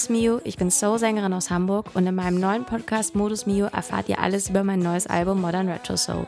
[0.00, 4.08] Ist Mio, ich bin Soul-Sängerin aus Hamburg und in meinem neuen Podcast Modus Mio erfahrt
[4.08, 6.26] ihr alles über mein neues Album Modern Retro Soul.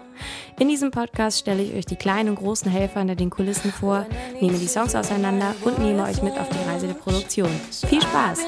[0.58, 4.04] In diesem Podcast stelle ich euch die kleinen und großen Helfer hinter den Kulissen vor,
[4.42, 7.48] nehme die Songs auseinander und nehme euch mit auf die Reise der Produktion.
[7.70, 8.40] Viel Spaß!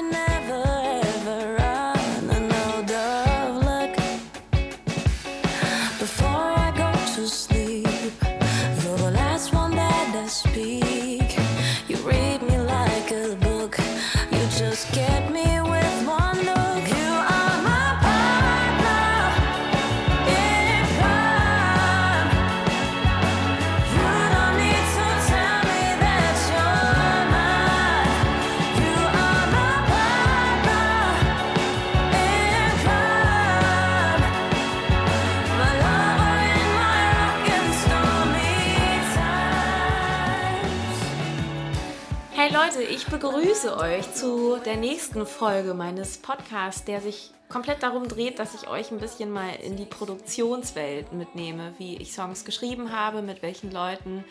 [43.25, 48.67] Begrüße euch zu der nächsten Folge meines Podcasts, der sich komplett darum dreht, dass ich
[48.67, 53.71] euch ein bisschen mal in die Produktionswelt mitnehme, wie ich Songs geschrieben habe, mit welchen
[53.71, 54.23] Leuten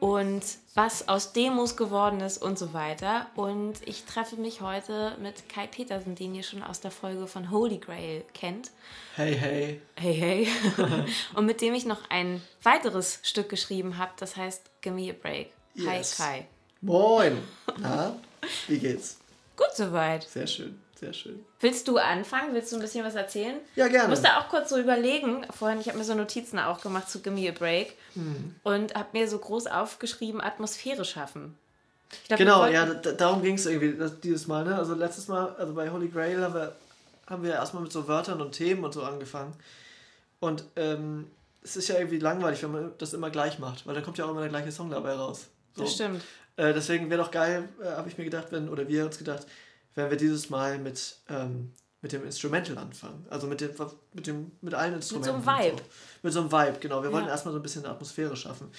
[0.00, 0.42] und
[0.74, 3.26] was aus Demos geworden ist und so weiter.
[3.36, 7.50] Und ich treffe mich heute mit Kai Petersen, den ihr schon aus der Folge von
[7.50, 8.70] Holy Grail kennt.
[9.14, 9.80] Hey, hey.
[9.94, 10.48] Hey, hey.
[11.34, 15.14] und mit dem ich noch ein weiteres Stück geschrieben habe, das heißt Give Me a
[15.18, 15.52] Break.
[15.74, 16.18] Yes.
[16.18, 16.46] Hi, Kai.
[16.82, 17.42] Moin.
[17.78, 18.14] Na,
[18.68, 19.18] wie geht's?
[19.56, 20.24] Gut soweit.
[20.24, 21.44] Sehr schön, sehr schön.
[21.60, 22.54] Willst du anfangen?
[22.54, 23.56] Willst du ein bisschen was erzählen?
[23.74, 24.04] Ja, gerne.
[24.04, 25.46] Ich musste auch kurz so überlegen.
[25.56, 28.54] Vorhin, ich habe mir so Notizen auch gemacht zu Gimme a Break hm.
[28.62, 31.56] und habe mir so groß aufgeschrieben, Atmosphäre schaffen.
[32.28, 34.64] Glaub, genau, ja, darum ging es irgendwie das, dieses Mal.
[34.64, 34.76] Ne?
[34.76, 36.76] Also letztes Mal, also bei Holy Grail haben wir,
[37.26, 39.54] haben wir erstmal mit so Wörtern und Themen und so angefangen.
[40.38, 41.26] Und ähm,
[41.62, 44.24] es ist ja irgendwie langweilig, wenn man das immer gleich macht, weil dann kommt ja
[44.24, 45.46] auch immer der gleiche Song dabei raus.
[45.74, 45.82] So.
[45.82, 46.22] Das stimmt.
[46.56, 49.46] Äh, deswegen wäre doch geil, äh, habe ich mir gedacht, wenn, oder wir uns gedacht,
[49.94, 51.72] wenn wir dieses Mal mit, ähm,
[52.02, 53.26] mit dem Instrumental anfangen.
[53.30, 53.70] Also mit dem,
[54.12, 55.36] mit dem, mit allen Instrumenten.
[55.36, 55.76] Mit so einem Vibe.
[55.76, 55.84] So.
[56.22, 57.02] Mit so einem Vibe, genau.
[57.02, 57.14] Wir ja.
[57.14, 58.70] wollten erstmal so ein bisschen eine Atmosphäre schaffen.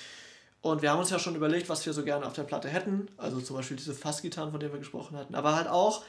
[0.61, 3.07] Und wir haben uns ja schon überlegt, was wir so gerne auf der Platte hätten.
[3.17, 5.35] Also zum Beispiel diese Fassgitarren, von denen wir gesprochen hatten.
[5.35, 6.03] Aber halt auch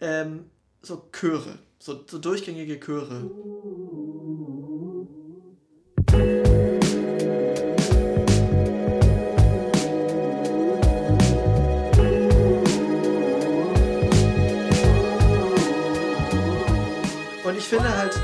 [0.00, 0.50] ähm,
[0.82, 3.28] so Chöre, so, so durchgängige Chöre.
[17.58, 18.16] Ich finde halt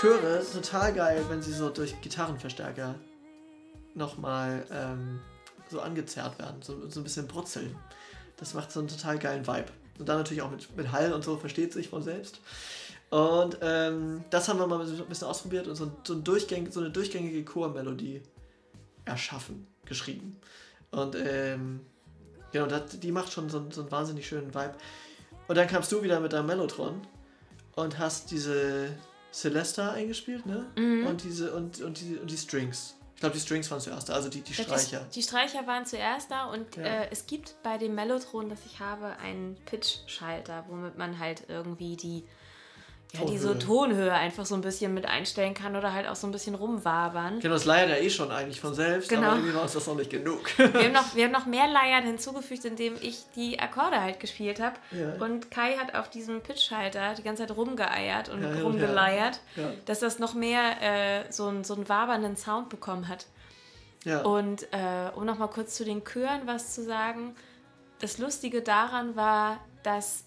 [0.00, 2.94] Chöre total geil, wenn sie so durch Gitarrenverstärker
[3.94, 5.18] nochmal ähm,
[5.68, 7.76] so angezerrt werden, so, so ein bisschen brutzeln.
[8.36, 9.66] Das macht so einen total geilen Vibe.
[9.98, 12.40] Und dann natürlich auch mit, mit Hall und so, versteht sich von selbst.
[13.10, 16.78] Und ähm, das haben wir mal ein bisschen ausprobiert und so, so, ein Durchgäng, so
[16.78, 18.22] eine durchgängige Chormelodie
[19.04, 20.38] erschaffen, geschrieben.
[20.92, 21.80] Und ähm,
[22.52, 24.74] genau, das, die macht schon so, so einen wahnsinnig schönen Vibe.
[25.48, 27.02] Und dann kamst du wieder mit deinem Mellotron
[27.78, 28.90] und hast diese
[29.32, 30.66] Celesta eingespielt, ne?
[30.76, 31.06] Mhm.
[31.06, 32.96] Und diese und, und, die, und die Strings.
[33.14, 35.00] Ich glaube, die Strings waren zuerst da, also die, die Streicher.
[35.10, 36.84] Die, die Streicher waren zuerst da und ja.
[36.84, 41.96] äh, es gibt bei dem Mellotron, das ich habe, einen Pitch-Schalter, womit man halt irgendwie
[41.96, 42.24] die
[43.12, 43.32] ja, Tonhöhe.
[43.32, 46.54] diese Tonhöhe einfach so ein bisschen mit einstellen kann oder halt auch so ein bisschen
[46.54, 47.40] rumwabern.
[47.40, 49.28] Genau, das leiert ja eh schon eigentlich von selbst, genau.
[49.28, 50.50] aber irgendwie war uns das noch nicht genug.
[50.58, 54.60] wir, haben noch, wir haben noch mehr Leiern hinzugefügt, indem ich die Akkorde halt gespielt
[54.60, 54.76] habe.
[54.92, 55.24] Ja.
[55.24, 59.70] Und Kai hat auf diesem Pitchschalter die ganze Zeit rumgeeiert und ja, rumgeleiert, ja.
[59.86, 63.26] dass das noch mehr äh, so, einen, so einen wabernden Sound bekommen hat.
[64.04, 64.20] Ja.
[64.20, 67.34] Und äh, um nochmal kurz zu den Chören was zu sagen,
[68.00, 70.24] das Lustige daran war, dass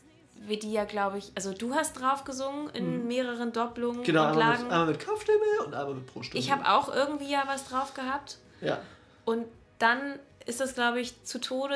[0.48, 3.08] wir die ja, glaube ich, also du hast drauf gesungen in hm.
[3.08, 4.64] mehreren Doppelungen genau, und Lagen.
[4.64, 6.40] Mit, einmal mit Kopfstimme und einmal mit Pro-Stimme.
[6.40, 8.38] Ich habe auch irgendwie ja was drauf gehabt.
[8.62, 8.80] Ja.
[9.26, 9.46] Und
[9.80, 11.76] dann ist das, glaube ich, zu Tode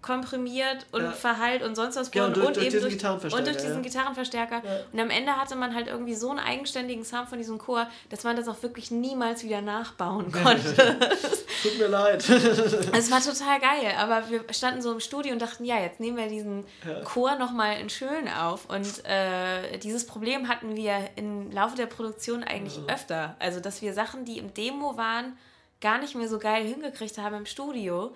[0.00, 1.10] komprimiert und ja.
[1.10, 3.80] verheilt und sonst was ja, und, durch, und durch eben durch, und durch diesen ja.
[3.80, 4.62] Gitarrenverstärker.
[4.92, 8.22] Und am Ende hatte man halt irgendwie so einen eigenständigen Sound von diesem Chor, dass
[8.24, 10.96] man das auch wirklich niemals wieder nachbauen konnte.
[11.62, 12.28] Tut mir leid.
[12.92, 16.16] es war total geil, aber wir standen so im Studio und dachten, ja, jetzt nehmen
[16.16, 16.64] wir diesen
[17.04, 18.70] Chor nochmal in schön auf.
[18.70, 23.36] Und äh, dieses Problem hatten wir im Laufe der Produktion eigentlich öfter.
[23.40, 25.36] Also, dass wir Sachen, die im Demo waren,
[25.80, 28.14] gar nicht mehr so geil hingekriegt haben im Studio.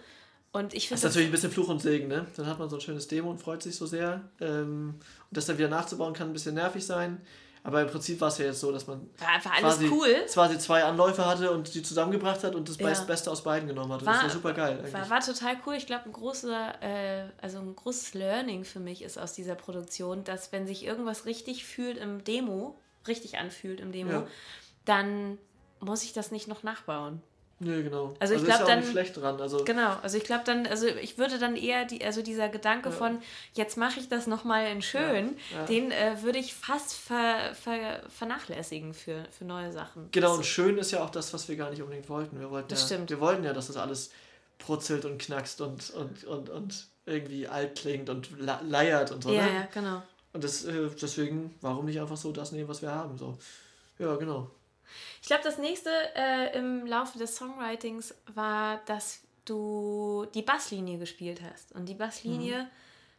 [0.53, 1.01] Und ich finde.
[1.01, 2.27] Das ist natürlich ein bisschen Fluch und Segen, ne?
[2.37, 4.21] Dann hat man so ein schönes Demo und freut sich so sehr.
[4.41, 7.21] Ähm, und das dann wieder nachzubauen kann ein bisschen nervig sein.
[7.65, 10.27] Aber im Prinzip war es ja jetzt so, dass man war einfach alles quasi, cool.
[10.29, 13.05] quasi zwei Anläufe hatte und die zusammengebracht hat und das ja.
[13.05, 14.05] Beste aus beiden genommen hat.
[14.05, 14.79] War, das war super geil.
[14.79, 14.93] Eigentlich.
[14.93, 15.75] War, war total cool.
[15.75, 20.25] Ich glaube, ein großer, äh, also ein großes Learning für mich ist aus dieser Produktion,
[20.25, 22.77] dass wenn sich irgendwas richtig fühlt im Demo,
[23.07, 24.27] richtig anfühlt im Demo, ja.
[24.85, 25.39] dann
[25.79, 27.23] muss ich das nicht noch nachbauen.
[27.65, 28.15] Ja, genau.
[28.19, 29.41] Also, ich also glaube dann nicht schlecht dran.
[29.41, 29.97] Also genau.
[30.03, 32.95] Also ich glaube dann, also ich würde dann eher die, also dieser Gedanke ja.
[32.95, 33.19] von
[33.55, 35.59] jetzt mache ich das noch mal in schön, ja.
[35.59, 35.65] Ja.
[35.67, 40.09] den äh, würde ich fast ver, ver, vernachlässigen für, für neue Sachen.
[40.11, 40.35] Genau.
[40.35, 42.41] Und schön ist ja auch das, was wir gar nicht unbedingt wollten.
[42.41, 43.11] Wir wollten das ja, stimmt.
[43.11, 44.11] Wir wollten ja, dass das alles
[44.59, 49.33] brutzelt und knackst und und und und irgendwie alt klingt und leiert und so.
[49.33, 49.55] Ja, ne?
[49.55, 50.03] ja, genau.
[50.33, 53.19] Und das, äh, deswegen, warum nicht einfach so das nehmen, was wir haben?
[53.19, 53.37] So.
[53.99, 54.51] Ja, genau.
[55.21, 61.41] Ich glaube, das nächste äh, im Laufe des Songwritings war, dass du die Basslinie gespielt
[61.43, 61.73] hast.
[61.73, 62.69] Und die Basslinie mhm.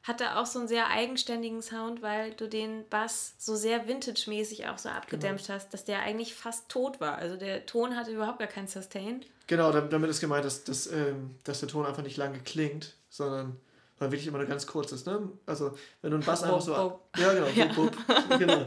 [0.04, 4.78] hatte auch so einen sehr eigenständigen Sound, weil du den Bass so sehr vintage-mäßig auch
[4.78, 5.58] so abgedämpft genau.
[5.58, 7.18] hast, dass der eigentlich fast tot war.
[7.18, 9.26] Also der Ton hatte überhaupt gar keinen Sustain.
[9.48, 13.60] Genau, damit ist gemeint, dass, dass, ähm, dass der Ton einfach nicht lange klingt, sondern
[14.04, 15.30] weil wirklich immer nur ganz kurz ist, ne?
[15.46, 16.74] Also, wenn du einen Bass einfach so.
[16.74, 17.10] Bob.
[17.18, 17.66] Ja, genau, ja.
[17.74, 17.96] Bob,
[18.38, 18.66] genau.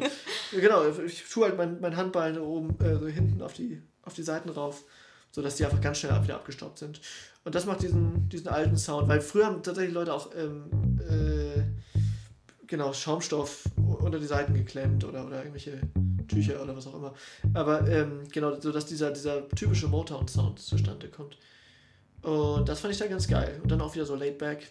[0.50, 4.22] genau, ich tue halt mein, mein Handballen oben, äh, so hinten auf die, auf die
[4.22, 4.84] Seiten rauf,
[5.30, 7.00] sodass die einfach ganz schnell wieder abgestaubt sind.
[7.44, 11.62] Und das macht diesen, diesen alten Sound, weil früher haben tatsächlich Leute auch ähm, äh,
[12.66, 15.80] genau, Schaumstoff unter die Seiten geklemmt oder, oder irgendwelche
[16.28, 17.14] Tücher oder was auch immer.
[17.54, 21.36] Aber ähm, genau, so dass dieser, dieser typische Motown-Sound zustande kommt.
[22.22, 23.60] Und das fand ich da ganz geil.
[23.62, 24.66] Und dann auch wieder so laid back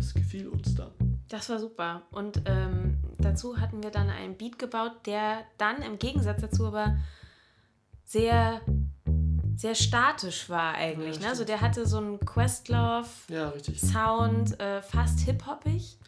[0.00, 0.90] das gefiel uns dann.
[1.28, 2.02] Das war super.
[2.10, 6.96] Und ähm, dazu hatten wir dann einen Beat gebaut, der dann im Gegensatz dazu aber
[8.04, 8.62] sehr,
[9.56, 11.16] sehr statisch war eigentlich.
[11.16, 11.28] Ja, ne?
[11.28, 15.98] Also der hatte so einen Questlove-Sound, ja, äh, fast hip-hoppig.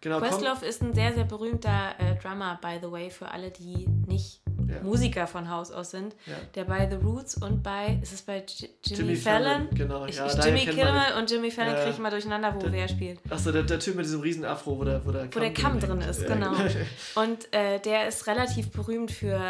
[0.00, 3.88] Genau, Questlove ist ein sehr, sehr berühmter äh, Drummer, by the way, für alle, die
[4.06, 4.82] nicht ja.
[4.82, 6.34] Musiker von Haus aus sind, ja.
[6.54, 9.44] der bei The Roots und bei, ist es bei J Jimmy, Jimmy Fallon?
[9.44, 9.68] Fallon?
[9.74, 12.88] Genau, ich, ja, Jimmy Kimmel und Jimmy Fallon kriege ich immer durcheinander, wo der, wer
[12.88, 13.20] spielt.
[13.30, 15.80] Achso, der, der Typ mit diesem riesen Afro, wo der, wo der, wo der Kamm
[15.80, 16.52] drin ist, genau.
[17.14, 19.40] und äh, der ist relativ berühmt für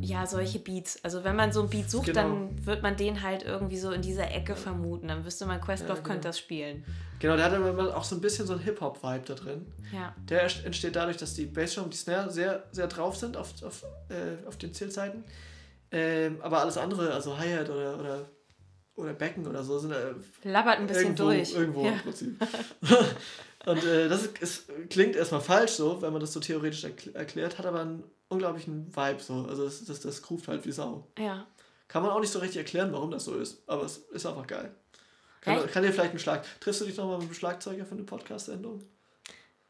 [0.00, 0.26] ja.
[0.26, 1.02] solche Beats.
[1.04, 2.22] Also wenn man so einen Beat sucht, genau.
[2.22, 5.08] dann wird man den halt irgendwie so in dieser Ecke vermuten.
[5.08, 6.08] Dann wüsste man, Questlove genau.
[6.08, 6.84] könnte das spielen.
[7.18, 9.66] Genau, der hat aber auch so ein bisschen so einen Hip-Hop-Vibe da drin.
[9.92, 10.14] Ja.
[10.28, 13.84] Der entsteht dadurch, dass die Bassdrum und die Snare sehr, sehr drauf sind auf, auf,
[14.08, 15.24] äh, auf den Zählzeiten.
[15.90, 18.28] Ähm, aber alles andere, also Hi-Hat oder, oder,
[18.96, 20.14] oder Becken oder so, sind äh,
[20.44, 21.54] Labbert ein bisschen irgendwo, durch.
[21.54, 21.92] Irgendwo ja.
[21.92, 22.40] im Prinzip.
[23.66, 27.14] und äh, das ist, ist, klingt erstmal falsch so, wenn man das so theoretisch erkl
[27.14, 29.46] erklärt, hat aber einen unglaublichen Vibe so.
[29.48, 31.06] Also das, das, das groovt halt wie Sau.
[31.18, 31.46] Ja.
[31.88, 34.46] Kann man auch nicht so richtig erklären, warum das so ist, aber es ist einfach
[34.46, 34.74] geil.
[35.46, 36.44] Kann, kann dir vielleicht einen Schlag.
[36.60, 38.82] Triffst du dich nochmal mit dem Schlagzeuger für eine Podcast-Sendung?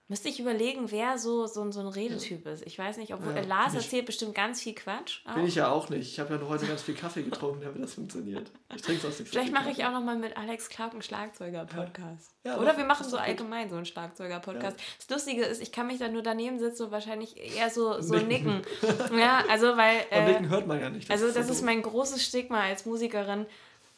[0.09, 2.65] Müsste ich überlegen, wer so, so, so ein Redetyp ist.
[2.65, 5.23] Ich weiß nicht, obwohl ja, Lars erzählt bestimmt ganz viel Quatsch.
[5.27, 5.35] Auch.
[5.35, 6.13] Bin ich ja auch nicht.
[6.13, 8.49] Ich habe ja noch heute ganz viel Kaffee getrunken, damit das funktioniert.
[8.73, 12.31] Ich trinke sonst nicht Vielleicht mache ich auch nochmal mit Alex Clark einen Schlagzeuger-Podcast.
[12.45, 12.53] Ja.
[12.53, 14.79] Ja, Oder wir machen so allgemein so einen Schlagzeuger-Podcast.
[14.99, 18.15] Das Lustige ist, ich kann mich da nur daneben sitzen und wahrscheinlich eher so, so
[18.15, 18.63] nicken.
[18.83, 19.19] nicken.
[19.19, 20.05] ja, also weil.
[20.13, 21.11] Äh, nicken hört man ja nicht.
[21.11, 23.47] Das also, das ist mein großes Stigma als Musikerin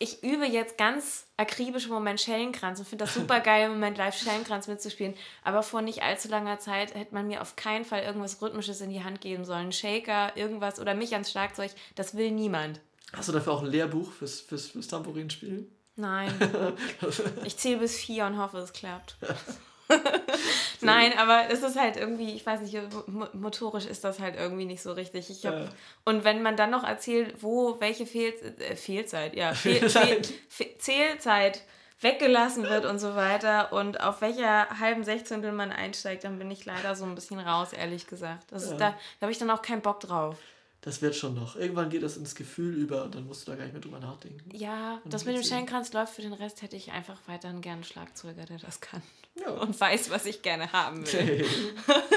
[0.00, 3.98] ich übe jetzt ganz akribisch im Moment Schellenkranz und finde das super geil, im Moment
[3.98, 5.14] live Schellenkranz mitzuspielen.
[5.42, 8.90] Aber vor nicht allzu langer Zeit hätte man mir auf keinen Fall irgendwas Rhythmisches in
[8.90, 9.72] die Hand geben sollen.
[9.72, 11.72] Shaker, irgendwas oder mich ans Schlagzeug.
[11.96, 12.80] Das will niemand.
[13.12, 15.66] Hast du dafür auch ein Lehrbuch fürs, fürs, fürs Tambourinspielen?
[15.96, 16.32] Nein.
[17.44, 19.16] ich zähle bis vier und hoffe, es klappt.
[20.80, 22.76] Nein, aber es ist halt irgendwie, ich weiß nicht,
[23.32, 25.30] motorisch ist das halt irgendwie nicht so richtig.
[25.30, 25.68] Ich hab, ja.
[26.04, 31.62] Und wenn man dann noch erzählt, wo welche Fehl, äh, Fehlzeit, ja, Fehl, Fehl, Zählzeit
[32.00, 36.64] weggelassen wird und so weiter und auf welcher halben Sechzehntel man einsteigt, dann bin ich
[36.64, 38.52] leider so ein bisschen raus, ehrlich gesagt.
[38.52, 38.72] Das ja.
[38.72, 40.36] ist, da, da habe ich dann auch keinen Bock drauf
[40.88, 41.54] das wird schon noch.
[41.54, 44.00] Irgendwann geht das ins Gefühl über und dann musst du da gar nicht mehr drüber
[44.00, 44.50] nachdenken.
[44.56, 46.14] Ja, und das mit dem Schellenkranz läuft.
[46.14, 49.02] Für den Rest hätte ich einfach weiterhin gerne einen Schlagzeuger, der das kann.
[49.38, 49.50] Ja.
[49.50, 51.44] Und weiß, was ich gerne haben will.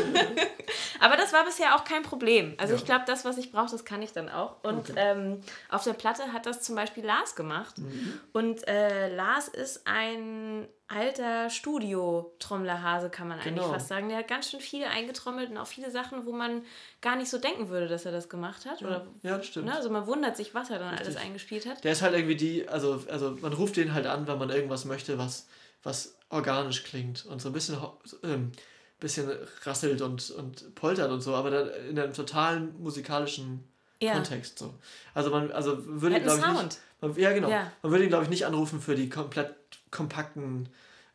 [1.01, 2.53] Aber das war bisher auch kein Problem.
[2.57, 2.79] Also ja.
[2.79, 4.63] ich glaube, das, was ich brauche, das kann ich dann auch.
[4.63, 4.93] Und okay.
[4.95, 7.77] ähm, auf der Platte hat das zum Beispiel Lars gemacht.
[7.77, 8.21] Mhm.
[8.31, 13.61] Und äh, Lars ist ein alter Studio-Trommlerhase, kann man genau.
[13.61, 14.09] eigentlich fast sagen.
[14.09, 16.63] Der hat ganz schön viel eingetrommelt und auch viele Sachen, wo man
[17.01, 18.81] gar nicht so denken würde, dass er das gemacht hat.
[18.81, 19.67] Oder, ja, das stimmt.
[19.67, 19.75] Ne?
[19.75, 21.07] Also man wundert sich, was er dann Richtig.
[21.07, 21.83] alles eingespielt hat.
[21.83, 24.85] Der ist halt irgendwie die, also, also man ruft den halt an, wenn man irgendwas
[24.85, 25.47] möchte, was,
[25.83, 27.77] was organisch klingt und so ein bisschen,
[28.23, 28.51] ähm,
[28.99, 29.29] bisschen
[29.63, 33.67] rasselt und, und poltert und so, aber dann in einem totalen musikalischen
[34.01, 34.13] ja.
[34.13, 34.73] Kontext so.
[35.13, 37.71] Also man, also würde glaube ich nicht, man, ja genau, ja.
[37.81, 39.55] man würde ihn glaube ich nicht anrufen für die komplett
[39.91, 40.69] kompakten,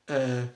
[0.07, 0.47] äh, äh,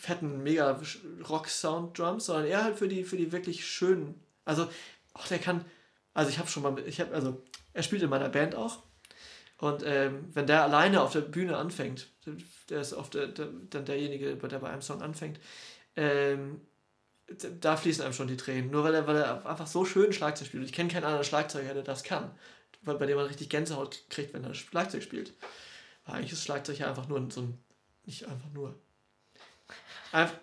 [0.00, 0.80] fetten, mega
[1.28, 4.20] Rock-Sound-Drums, sondern eher halt für die, für die wirklich schönen.
[4.44, 4.68] Also,
[5.12, 5.64] auch der kann,
[6.14, 7.42] also ich habe schon mal, ich habe, also
[7.72, 8.82] er spielt in meiner Band auch.
[9.58, 12.08] Und ähm, wenn der alleine auf der Bühne anfängt,
[12.68, 15.38] der ist auf der, der, dann derjenige, der bei einem Song anfängt,
[15.96, 16.60] ähm,
[17.60, 18.70] da fließen einem schon die Tränen.
[18.70, 20.64] Nur weil er, weil er einfach so schön Schlagzeug spielt.
[20.64, 22.30] Ich kenne keinen anderen Schlagzeuger, der das kann
[22.84, 25.32] bei dem man richtig Gänsehaut kriegt, wenn er Schlagzeug spielt.
[26.04, 27.58] Aber eigentlich ist Schlagzeug ja einfach nur so ein,
[28.04, 28.74] nicht einfach nur.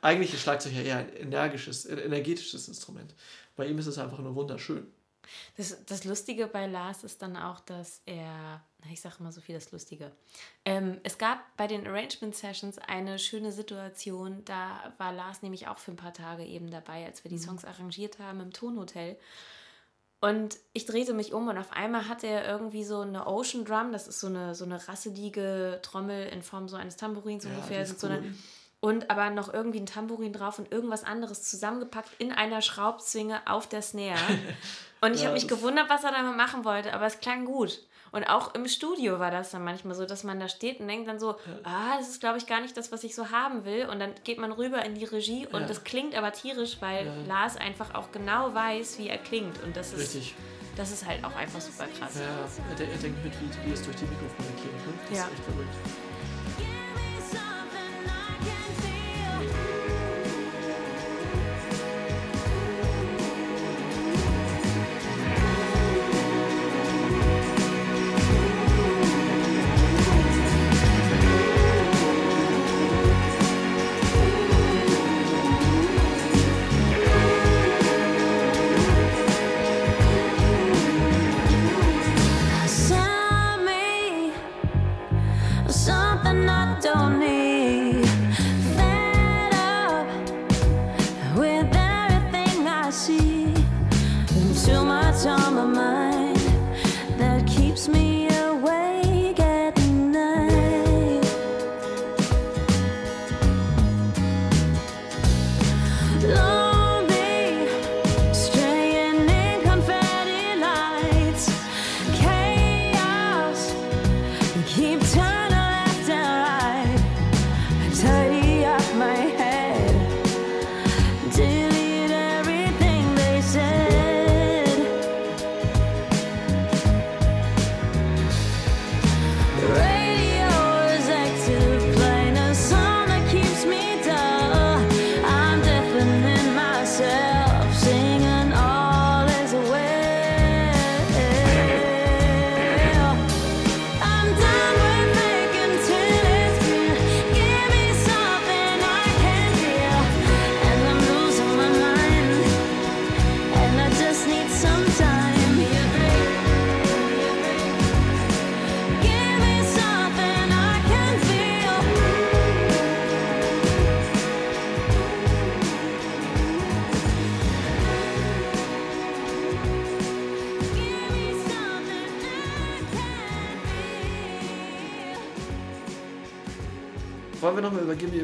[0.02, 3.14] Eigentlich ist Schlagzeug ja eher ein energisches, energetisches Instrument.
[3.56, 4.92] Bei ihm ist es einfach nur wunderschön.
[5.58, 9.40] Das, das Lustige bei Lars ist dann auch, dass er, na, ich sage immer so
[9.40, 10.12] viel das Lustige.
[10.66, 15.78] Ähm, es gab bei den Arrangement Sessions eine schöne Situation, da war Lars nämlich auch
[15.78, 17.44] für ein paar Tage eben dabei, als wir die mhm.
[17.44, 19.18] Songs arrangiert haben im Tonhotel.
[20.22, 23.92] Und ich drehte mich um und auf einmal hatte er irgendwie so eine Ocean Drum,
[23.92, 27.86] das ist so eine, so eine rasselige Trommel in Form so eines Tambourins ja, ungefähr.
[27.88, 28.14] So cool.
[28.14, 28.36] eine,
[28.82, 33.68] und aber noch irgendwie ein Tambourin drauf und irgendwas anderes zusammengepackt in einer Schraubzwinge auf
[33.68, 34.20] der Snare.
[35.04, 37.80] Und ich ja, habe mich gewundert, was er damit machen wollte, aber es klang gut.
[38.12, 41.08] Und auch im Studio war das dann manchmal so, dass man da steht und denkt
[41.08, 43.88] dann so, ah, das ist, glaube ich, gar nicht das, was ich so haben will.
[43.90, 45.68] Und dann geht man rüber in die Regie und ja.
[45.68, 47.14] das klingt aber tierisch, weil ja.
[47.28, 49.64] Lars einfach auch genau weiß, wie er klingt.
[49.64, 50.36] Und das ist, Richtig.
[50.76, 52.16] das ist halt auch einfach super krass.
[52.16, 52.22] Ja,
[52.78, 54.88] er, er denkt mit, wie, wie es durch die Mikrofone klingt.
[54.88, 54.94] Ne?
[55.10, 55.26] Das ja.
[55.26, 56.01] ist echt verrückt.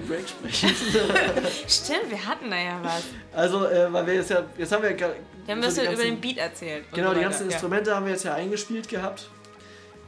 [0.08, 0.70] Break sprechen.
[1.68, 3.04] Stimmt, wir hatten da ja was.
[3.34, 5.10] Also, äh, weil wir jetzt ja, jetzt haben wir ja.
[5.46, 6.86] Wir haben so über den Beat erzählt.
[6.94, 7.96] Genau, die ganzen Instrumente ja.
[7.96, 9.30] haben wir jetzt ja eingespielt gehabt.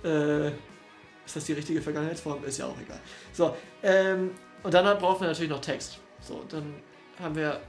[0.04, 2.44] Äh, ist das die richtige Vergangenheitsform?
[2.44, 3.00] Ist ja auch egal.
[3.34, 4.32] So, ähm,
[4.64, 6.00] und dann brauchen wir natürlich noch Text.
[6.22, 6.76] So, dann
[7.22, 7.60] haben wir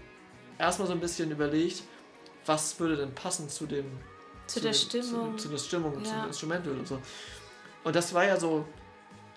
[0.59, 1.83] erstmal so ein bisschen überlegt,
[2.47, 3.87] was würde denn passen zu dem.
[4.47, 5.39] Zu, zu der dem, Stimmung.
[5.39, 6.11] Zu, zu der Stimmung, ja.
[6.11, 6.99] zum Instrumental und so.
[7.85, 8.65] Und das war ja so,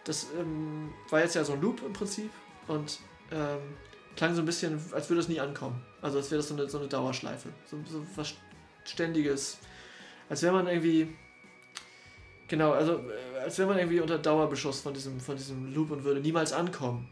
[0.03, 2.31] das ähm, war jetzt ja so ein Loop im Prinzip
[2.67, 2.99] und
[3.31, 3.59] ähm,
[4.15, 5.81] klang so ein bisschen, als würde es nie ankommen.
[6.01, 7.49] Also als wäre das so eine, so eine Dauerschleife.
[7.65, 8.33] So, so was
[8.85, 9.57] Ständiges.
[10.29, 11.15] Als wäre man irgendwie.
[12.47, 16.03] Genau, also äh, als wäre man irgendwie unter Dauerbeschuss von diesem, von diesem Loop und
[16.03, 17.09] würde niemals ankommen.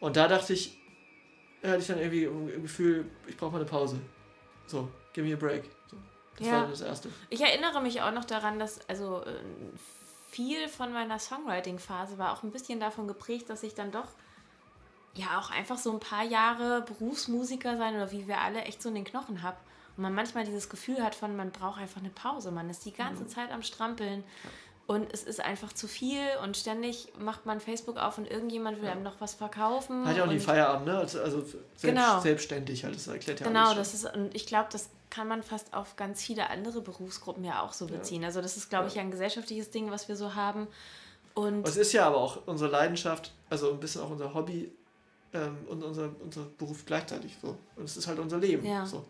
[0.00, 0.78] Und da dachte ich,
[1.62, 3.98] hatte ich dann irgendwie ein Gefühl, ich brauche mal eine Pause.
[4.66, 5.64] So, give me a break.
[5.90, 5.96] So,
[6.38, 6.52] das ja.
[6.52, 7.08] war das Erste.
[7.30, 9.40] Ich erinnere mich auch noch daran, dass also äh,
[10.30, 14.08] viel von meiner Songwriting-Phase war auch ein bisschen davon geprägt, dass ich dann doch
[15.14, 18.88] ja auch einfach so ein paar Jahre Berufsmusiker sein oder wie wir alle echt so
[18.88, 19.56] in den Knochen haben.
[19.96, 22.50] Und man manchmal dieses Gefühl hat von, man braucht einfach eine Pause.
[22.50, 23.28] Man ist die ganze mhm.
[23.28, 24.24] Zeit am Strampeln.
[24.86, 28.86] Und es ist einfach zu viel und ständig macht man Facebook auf und irgendjemand will
[28.86, 28.92] ja.
[28.92, 30.06] einem noch was verkaufen.
[30.06, 30.98] Hat ja auch nie Feierabend, ne?
[30.98, 32.20] Also, also selbst, genau.
[32.20, 35.72] selbstständig halt, das erklärt ja Genau, das ist, und ich glaube, das kann man fast
[35.72, 38.22] auf ganz viele andere Berufsgruppen ja auch so beziehen.
[38.22, 38.28] Ja.
[38.28, 40.66] Also das ist, glaube ich, ein gesellschaftliches Ding, was wir so haben.
[41.32, 44.70] Und es ist ja aber auch unsere Leidenschaft, also ein bisschen auch unser Hobby,
[45.34, 47.58] ähm, und unser, unser Beruf gleichzeitig so.
[47.76, 48.64] Und es ist halt unser Leben.
[48.64, 48.86] Ja.
[48.86, 49.04] So.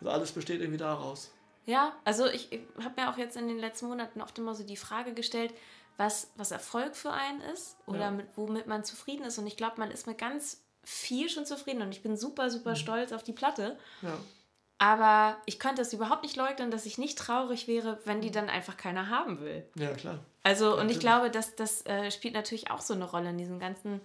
[0.00, 1.30] Also alles besteht irgendwie daraus.
[1.66, 4.64] Ja, also ich, ich habe mir auch jetzt in den letzten Monaten oft immer so
[4.64, 5.54] die Frage gestellt,
[5.96, 8.10] was, was Erfolg für einen ist oder ja.
[8.10, 9.38] mit, womit man zufrieden ist.
[9.38, 12.70] Und ich glaube, man ist mit ganz viel schon zufrieden und ich bin super, super
[12.70, 12.76] mhm.
[12.76, 13.78] stolz auf die Platte.
[14.00, 14.18] Ja.
[14.78, 18.48] Aber ich könnte es überhaupt nicht leugnen, dass ich nicht traurig wäre, wenn die dann
[18.48, 19.68] einfach keiner haben will.
[19.74, 20.20] Ja, klar.
[20.42, 23.58] Also, und ich glaube, dass das äh, spielt natürlich auch so eine Rolle in diesem
[23.58, 24.00] ganzen,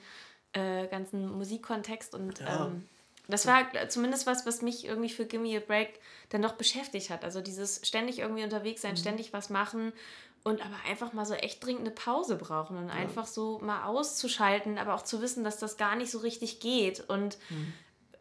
[0.55, 2.15] äh, ganzen Musikkontext.
[2.15, 2.67] Und ja.
[2.67, 2.87] ähm,
[3.27, 7.23] das war zumindest was, was mich irgendwie für Gimme a Break dann noch beschäftigt hat.
[7.23, 8.97] Also dieses ständig irgendwie unterwegs sein, mhm.
[8.97, 9.93] ständig was machen
[10.43, 12.93] und aber einfach mal so echt dringend eine Pause brauchen und ja.
[12.93, 16.99] einfach so mal auszuschalten, aber auch zu wissen, dass das gar nicht so richtig geht.
[17.09, 17.73] Und mhm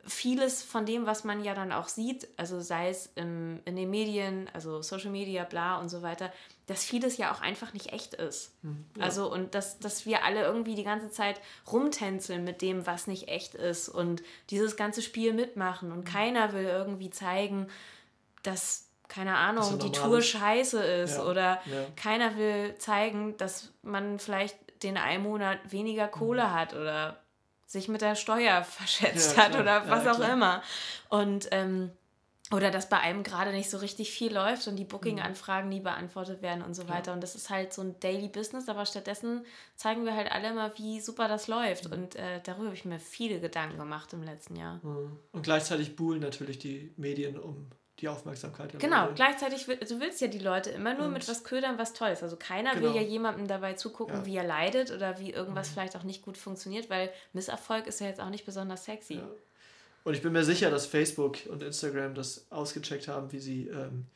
[0.06, 3.90] vieles von dem, was man ja dann auch sieht, also sei es im, in den
[3.90, 6.32] Medien, also Social Media, bla und so weiter,
[6.66, 8.52] dass vieles ja auch einfach nicht echt ist.
[8.62, 9.04] Hm, ja.
[9.04, 13.28] Also und dass, dass wir alle irgendwie die ganze Zeit rumtänzeln mit dem, was nicht
[13.28, 16.12] echt ist und dieses ganze Spiel mitmachen und hm.
[16.12, 17.68] keiner will irgendwie zeigen,
[18.42, 21.24] dass, keine Ahnung, die Tour scheiße ist ja.
[21.24, 21.86] oder ja.
[21.96, 26.52] keiner will zeigen, dass man vielleicht den einen Monat weniger Kohle mhm.
[26.52, 27.23] hat oder
[27.74, 30.62] sich mit der Steuer verschätzt ja, hat oder was ja, auch immer.
[31.10, 31.90] Und ähm,
[32.52, 36.42] oder dass bei einem gerade nicht so richtig viel läuft und die Booking-Anfragen nie beantwortet
[36.42, 37.14] werden und so weiter.
[37.14, 39.44] Und das ist halt so ein Daily Business, aber stattdessen
[39.76, 41.86] zeigen wir halt alle immer, wie super das läuft.
[41.86, 44.78] Und äh, darüber habe ich mir viele Gedanken gemacht im letzten Jahr.
[45.32, 47.70] Und gleichzeitig buhlen natürlich die Medien um
[48.00, 48.72] die Aufmerksamkeit.
[48.72, 51.92] Ja genau, gleichzeitig, du willst ja die Leute immer nur und mit was ködern, was
[51.92, 52.22] toll ist.
[52.22, 52.88] Also keiner genau.
[52.88, 54.26] will ja jemandem dabei zugucken, ja.
[54.26, 55.72] wie er leidet oder wie irgendwas mhm.
[55.74, 59.14] vielleicht auch nicht gut funktioniert, weil Misserfolg ist ja jetzt auch nicht besonders sexy.
[59.14, 59.28] Ja.
[60.02, 64.06] Und ich bin mir sicher, dass Facebook und Instagram das ausgecheckt haben, wie sie, ähm,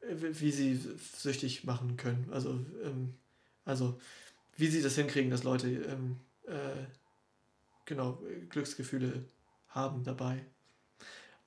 [0.00, 0.80] wie sie
[1.16, 2.28] süchtig machen können.
[2.32, 2.50] Also,
[2.82, 3.14] ähm,
[3.64, 4.00] also
[4.56, 6.86] wie sie das hinkriegen, dass Leute ähm, äh,
[7.84, 9.24] genau Glücksgefühle
[9.68, 10.44] haben dabei.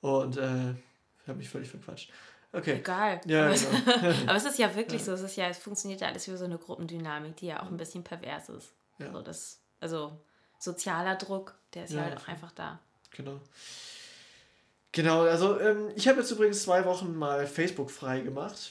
[0.00, 0.74] Und äh,
[1.26, 2.12] ich habe mich völlig verquatscht.
[2.52, 2.74] Okay.
[2.74, 3.20] Egal.
[3.26, 4.14] Ja, aber, genau.
[4.28, 5.06] aber es ist ja wirklich ja.
[5.06, 7.66] so, es ist ja, es funktioniert ja alles wie so eine Gruppendynamik, die ja auch
[7.66, 8.72] ein bisschen pervers ist.
[8.98, 9.10] Ja.
[9.10, 10.12] So, das, also
[10.60, 12.78] sozialer Druck, der ist ja, halt auch einfach da.
[13.10, 13.40] Genau.
[14.92, 18.70] Genau, also ähm, ich habe jetzt übrigens zwei Wochen mal Facebook frei gemacht.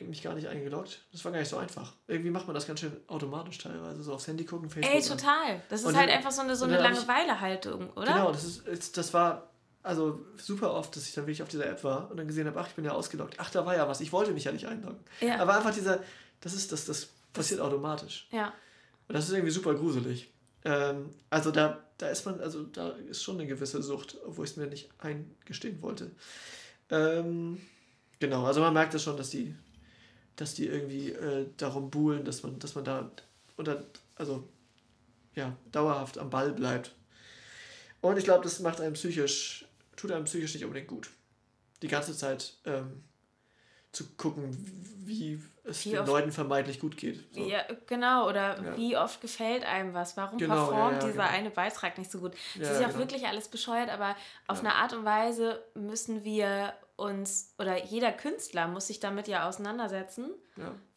[0.00, 1.04] Mich gar nicht eingeloggt.
[1.12, 1.94] Das war gar nicht so einfach.
[2.06, 4.02] Irgendwie macht man das ganz schön automatisch teilweise.
[4.02, 4.94] So aufs Handy gucken, Facebook.
[4.94, 5.62] Ey, total.
[5.68, 8.06] Das ist und halt dann, einfach so eine, so eine Langeweile-Haltung, oder?
[8.12, 9.51] Genau, das, ist, das war
[9.82, 12.60] also super oft, dass ich dann wirklich auf dieser App war und dann gesehen habe,
[12.60, 13.34] ach, ich bin ja ausgeloggt.
[13.38, 14.00] Ach, da war ja was.
[14.00, 15.00] Ich wollte mich ja nicht einloggen.
[15.20, 15.40] Ja.
[15.40, 16.02] Aber einfach dieser,
[16.40, 18.28] das ist, das, das passiert das, automatisch.
[18.30, 18.52] Ja.
[19.08, 20.30] Und das ist irgendwie super gruselig.
[20.64, 24.52] Ähm, also da, da ist man, also da ist schon eine gewisse Sucht, obwohl ich
[24.52, 26.12] es mir nicht eingestehen wollte.
[26.90, 27.60] Ähm,
[28.20, 29.54] genau, also man merkt es das schon, dass die,
[30.36, 33.10] dass die irgendwie äh, darum buhlen, dass man, dass man da
[33.56, 34.48] unter, also
[35.34, 36.94] ja, dauerhaft am Ball bleibt.
[38.00, 39.64] Und ich glaube, das macht einem psychisch
[40.02, 41.10] tut einem psychisch nicht unbedingt gut.
[41.80, 43.04] Die ganze Zeit ähm,
[43.92, 44.50] zu gucken,
[45.04, 47.32] wie es wie den Leuten vermeidlich gut geht.
[47.32, 47.46] So.
[47.46, 48.28] Ja, genau.
[48.28, 48.76] Oder ja.
[48.76, 50.16] wie oft gefällt einem was?
[50.16, 51.36] Warum genau, performt ja, ja, dieser genau.
[51.36, 52.34] eine Beitrag nicht so gut?
[52.58, 52.98] Es ist ja auch genau.
[52.98, 54.16] wirklich alles bescheuert, aber
[54.48, 59.48] auf eine Art und Weise müssen wir uns, oder jeder Künstler muss sich damit ja
[59.48, 60.30] auseinandersetzen,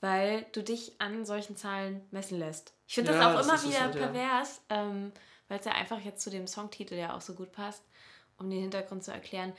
[0.01, 2.73] weil du dich an solchen Zahlen messen lässt.
[2.87, 5.11] Ich finde das auch das immer wieder halt, pervers, ähm,
[5.47, 7.83] weil es ja einfach jetzt zu dem Songtitel ja auch so gut passt
[8.37, 9.53] um den Hintergrund zu erklären.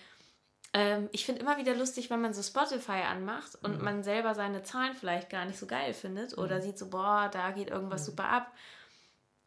[0.72, 3.84] Ähm, ich finde immer wieder lustig, wenn man so Spotify anmacht und mhm.
[3.84, 6.42] man selber seine Zahlen vielleicht gar nicht so geil findet mhm.
[6.42, 8.06] oder sieht so, boah, da geht irgendwas mhm.
[8.06, 8.52] super ab.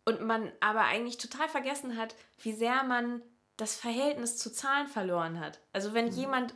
[0.05, 3.21] Und man aber eigentlich total vergessen hat, wie sehr man
[3.57, 5.59] das Verhältnis zu Zahlen verloren hat.
[5.73, 6.13] Also wenn mhm.
[6.13, 6.55] jemand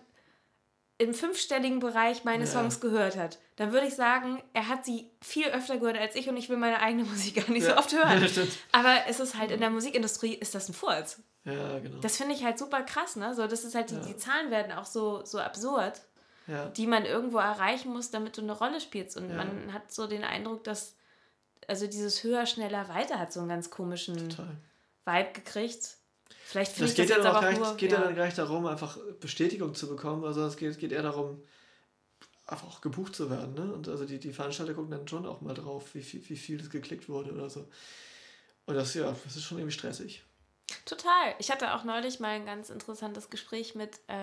[0.97, 2.49] im fünfstelligen Bereich meine ja.
[2.49, 6.29] Songs gehört hat, dann würde ich sagen, er hat sie viel öfter gehört als ich
[6.29, 7.71] und ich will meine eigene Musik gar nicht ja.
[7.71, 8.29] so oft hören.
[8.71, 11.21] Aber es ist halt in der Musikindustrie ist das ein Furz.
[11.45, 11.99] Ja, genau.
[11.99, 13.35] Das finde ich halt super krass, ne?
[13.35, 14.01] So, das ist halt, die, ja.
[14.01, 16.01] die Zahlen werden auch so, so absurd,
[16.47, 16.69] ja.
[16.69, 19.17] die man irgendwo erreichen muss, damit du eine Rolle spielst.
[19.17, 19.35] Und ja.
[19.35, 20.95] man hat so den Eindruck, dass,
[21.67, 24.55] also dieses höher, schneller, weiter hat so einen ganz komischen Total.
[25.05, 25.97] Vibe gekriegt.
[26.45, 28.01] Vielleicht finde ich geht das ja aber auch geht ja.
[28.01, 31.41] dann gar nicht darum, einfach Bestätigung zu bekommen, also es geht, geht eher darum,
[32.45, 33.53] einfach auch gebucht zu werden.
[33.53, 33.73] Ne?
[33.73, 36.57] Und also die, die Veranstalter gucken dann schon auch mal drauf, wie viel, wie viel
[36.57, 37.67] das geklickt wurde oder so.
[38.65, 40.23] Und das, ja, das ist schon irgendwie stressig.
[40.85, 41.35] Total.
[41.39, 44.13] Ich hatte auch neulich mal ein ganz interessantes Gespräch mit äh,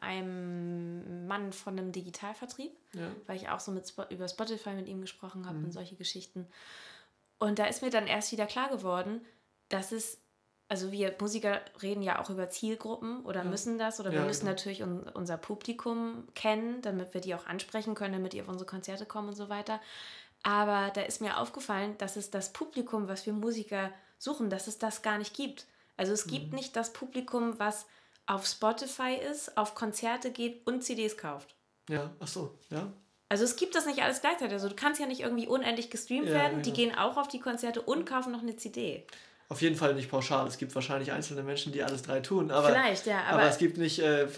[0.00, 3.10] einem Mann von einem Digitalvertrieb, ja.
[3.26, 5.66] weil ich auch so mit Sp über Spotify mit ihm gesprochen habe mhm.
[5.66, 6.46] und solche Geschichten.
[7.38, 9.20] Und da ist mir dann erst wieder klar geworden,
[9.68, 10.18] dass es,
[10.68, 13.50] also wir Musiker reden ja auch über Zielgruppen oder ja.
[13.50, 14.52] müssen das oder ja, wir müssen genau.
[14.52, 18.66] natürlich un unser Publikum kennen, damit wir die auch ansprechen können, damit die auf unsere
[18.66, 19.80] Konzerte kommen und so weiter.
[20.42, 24.78] Aber da ist mir aufgefallen, dass es das Publikum, was wir Musiker suchen, dass es
[24.78, 25.66] das gar nicht gibt.
[25.96, 26.56] Also es gibt mhm.
[26.56, 27.86] nicht das Publikum, was
[28.26, 31.54] auf Spotify ist, auf Konzerte geht und CDs kauft.
[31.88, 32.92] Ja, ach so, ja.
[33.28, 34.52] Also es gibt das nicht alles gleichzeitig.
[34.52, 36.62] Also du kannst ja nicht irgendwie unendlich gestreamt ja, werden.
[36.62, 39.06] Die gehen auch auf die Konzerte und kaufen noch eine CD.
[39.48, 40.46] Auf jeden Fall nicht pauschal.
[40.46, 42.50] Es gibt wahrscheinlich einzelne Menschen, die alles drei tun.
[42.50, 43.24] Aber, Vielleicht, ja.
[43.24, 44.28] Aber, aber es gibt nicht äh, äh,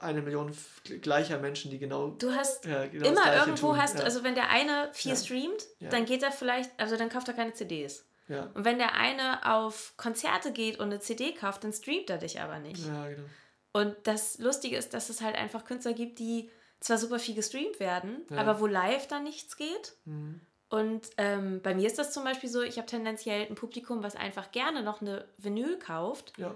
[0.00, 0.52] eine Million
[1.00, 2.10] gleicher Menschen, die genau.
[2.10, 3.82] Du hast ja, genau immer irgendwo tun.
[3.82, 4.04] hast, ja.
[4.04, 5.16] also wenn der eine viel ja.
[5.16, 8.04] streamt, dann geht er vielleicht, also dann kauft er keine CDs.
[8.28, 8.50] Ja.
[8.54, 12.40] Und wenn der eine auf Konzerte geht und eine CD kauft, dann streamt er dich
[12.40, 12.86] aber nicht.
[12.86, 13.24] Ja, genau.
[13.72, 17.80] Und das Lustige ist, dass es halt einfach Künstler gibt, die zwar super viel gestreamt
[17.80, 19.94] werden, aber wo live dann nichts geht.
[20.04, 20.40] Mhm.
[20.72, 24.16] Und ähm, bei mir ist das zum Beispiel so, ich habe tendenziell ein Publikum, was
[24.16, 26.32] einfach gerne noch eine Vinyl kauft.
[26.38, 26.54] Ja.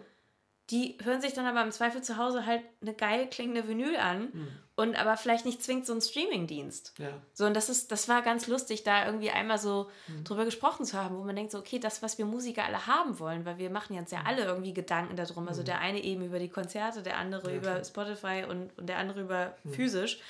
[0.71, 4.31] Die hören sich dann aber im Zweifel zu Hause halt eine geil klingende Vinyl an
[4.33, 4.49] mhm.
[4.75, 6.95] und aber vielleicht nicht zwingend so einen Streamingdienst.
[6.99, 7.11] Ja.
[7.35, 10.25] So, und das ist, das war ganz lustig, da irgendwie einmal so mhm.
[10.25, 13.19] drüber gesprochen zu haben, wo man denkt, so, okay, das, was wir Musiker alle haben
[13.19, 14.27] wollen, weil wir machen jetzt ja hm.
[14.29, 15.47] alle irgendwie Gedanken darum.
[15.47, 15.67] Also hm.
[15.67, 17.85] der eine eben über die Konzerte, der andere ja, über.
[17.85, 19.75] Spotify und, und der andere über hm.
[19.75, 20.21] physisch.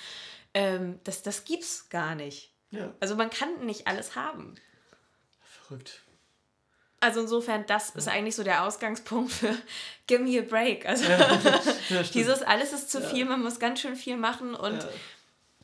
[0.55, 2.56] Ähm, das, das gibt's gar nicht.
[2.71, 2.93] Ja.
[3.01, 4.55] Also man kann nicht alles haben.
[5.41, 6.03] Verrückt.
[7.01, 7.99] Also insofern, das ja.
[7.99, 9.55] ist eigentlich so der Ausgangspunkt für
[10.07, 10.87] Give me a break.
[10.87, 11.19] Also ja.
[11.89, 14.87] Ja, dieses alles ist zu viel, man muss ganz schön viel machen und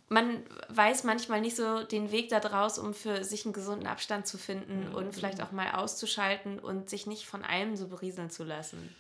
[0.09, 4.27] man weiß manchmal nicht so den Weg da draus, um für sich einen gesunden Abstand
[4.27, 8.45] zu finden und vielleicht auch mal auszuschalten und sich nicht von allem so berieseln zu
[8.45, 8.95] lassen.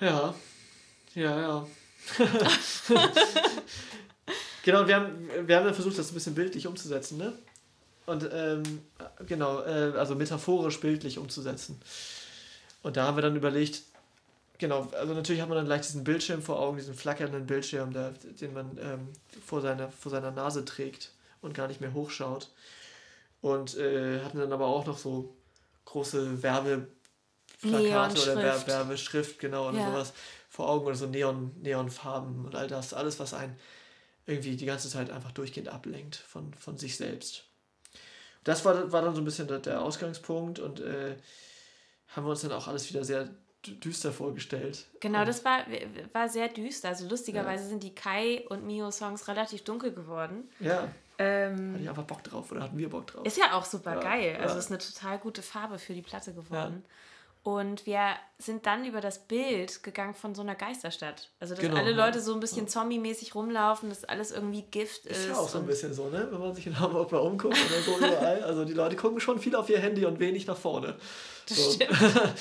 [0.00, 0.34] Ja,
[1.14, 1.66] ja, ja.
[4.68, 7.32] Genau, wir haben, wir haben dann versucht, das ein bisschen bildlich umzusetzen, ne?
[8.04, 8.82] Und ähm,
[9.24, 11.80] genau, äh, also metaphorisch bildlich umzusetzen.
[12.82, 13.80] Und da haben wir dann überlegt,
[14.58, 18.10] genau, also natürlich hat man dann gleich diesen Bildschirm vor Augen, diesen flackernden Bildschirm, der,
[18.10, 19.08] den man ähm,
[19.42, 22.50] vor, seiner, vor seiner Nase trägt und gar nicht mehr hochschaut.
[23.40, 25.34] Und äh, hatten dann aber auch noch so
[25.86, 29.90] große Werbeplakate oder Wer Werbeschrift, genau, oder ja.
[29.90, 30.12] sowas
[30.50, 33.56] vor Augen oder so Neon, Neonfarben und all das, alles, was ein
[34.28, 37.44] irgendwie die ganze Zeit einfach durchgehend ablenkt von, von sich selbst.
[38.44, 41.16] Das war, war dann so ein bisschen der, der Ausgangspunkt und äh,
[42.08, 43.28] haben wir uns dann auch alles wieder sehr
[43.66, 44.86] düster vorgestellt.
[45.00, 45.60] Genau, und das war,
[46.12, 46.88] war sehr düster.
[46.88, 47.68] Also lustigerweise ja.
[47.70, 50.48] sind die Kai und Mio-Songs relativ dunkel geworden.
[50.60, 50.88] Ja.
[51.18, 53.26] Ähm, Hatte ich einfach Bock drauf oder hatten wir Bock drauf?
[53.26, 54.38] Ist ja auch super ja, geil.
[54.40, 54.60] Also ja.
[54.60, 56.84] ist eine total gute Farbe für die Platte geworden.
[56.84, 56.90] Ja.
[57.48, 61.30] Und wir sind dann über das Bild gegangen von so einer Geisterstadt.
[61.40, 62.68] Also, dass genau, alle Leute so ein bisschen ja.
[62.68, 65.20] zombie-mäßig rumlaufen, dass alles irgendwie Gift ist.
[65.20, 66.28] Ist ja auch so ein bisschen so, ne?
[66.30, 68.42] Wenn man sich in Hamburg mal umguckt oder so überall.
[68.42, 70.96] Also, die Leute gucken schon viel auf ihr Handy und wenig nach vorne.
[71.48, 71.72] Das so.
[71.72, 71.98] stimmt.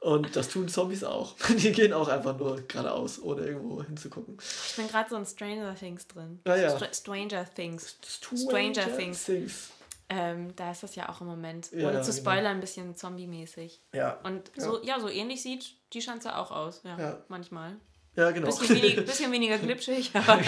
[0.00, 1.34] Und das tun Zombies auch.
[1.56, 4.38] Die gehen auch einfach nur geradeaus, ohne irgendwo hinzugucken.
[4.40, 6.40] Ich bin gerade so in Stranger Things drin.
[6.44, 6.78] Ah, ja.
[6.92, 7.96] Stranger Things.
[8.06, 9.24] Stranger, Stranger Things.
[9.24, 9.70] Things.
[10.10, 12.22] Ähm, da ist das ja auch im Moment, ja, ohne zu genau.
[12.22, 12.50] spoilern, genau.
[12.54, 13.82] ein bisschen zombie-mäßig.
[13.92, 14.18] Ja.
[14.22, 14.96] Und so, ja.
[14.96, 17.22] ja, so ähnlich sieht die Schanze auch aus, ja, ja.
[17.28, 17.76] manchmal.
[18.16, 18.46] Ja, genau.
[18.46, 20.40] Bisschen, wenig, bisschen weniger glitschig, aber.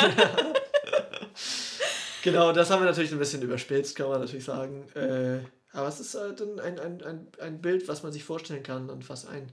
[2.22, 4.88] genau, das haben wir natürlich ein bisschen überspitzt, kann man natürlich sagen.
[4.94, 5.40] Äh,
[5.72, 9.08] aber es ist halt ein, ein, ein, ein Bild, was man sich vorstellen kann und
[9.10, 9.52] was einen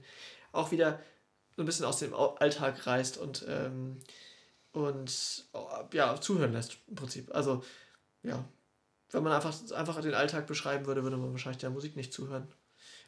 [0.52, 1.00] auch wieder
[1.54, 3.98] so ein bisschen aus dem Alltag reißt und, ähm,
[4.72, 5.44] und
[5.92, 7.34] ja, zuhören lässt im Prinzip.
[7.34, 7.62] Also,
[8.22, 8.44] ja,
[9.10, 12.46] wenn man einfach, einfach den Alltag beschreiben würde, würde man wahrscheinlich der Musik nicht zuhören.